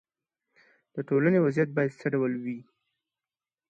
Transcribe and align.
د 0.93 0.97
ټولنې 1.07 1.39
وضعیت 1.45 1.69
باید 1.77 1.91
څه 1.99 2.05
ډول 2.13 2.33
وي. 2.43 2.59